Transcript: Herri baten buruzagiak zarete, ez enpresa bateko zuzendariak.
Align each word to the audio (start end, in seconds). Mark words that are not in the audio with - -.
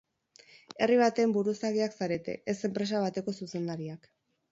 Herri 0.85 0.95
baten 1.01 1.35
buruzagiak 1.35 1.97
zarete, 2.05 2.35
ez 2.53 2.57
enpresa 2.71 3.03
bateko 3.05 3.35
zuzendariak. 3.37 4.09